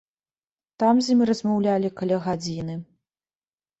[0.83, 2.75] Там з ім размаўлялі каля гадзіны.